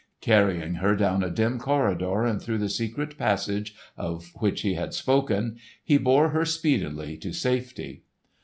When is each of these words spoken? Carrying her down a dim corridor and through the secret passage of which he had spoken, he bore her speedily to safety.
Carrying 0.21 0.73
her 0.77 0.95
down 0.95 1.21
a 1.21 1.29
dim 1.29 1.59
corridor 1.59 2.23
and 2.25 2.41
through 2.41 2.57
the 2.57 2.69
secret 2.71 3.19
passage 3.19 3.75
of 3.95 4.31
which 4.39 4.61
he 4.61 4.73
had 4.73 4.95
spoken, 4.95 5.57
he 5.83 5.99
bore 5.99 6.29
her 6.29 6.43
speedily 6.43 7.15
to 7.17 7.31
safety. 7.31 8.01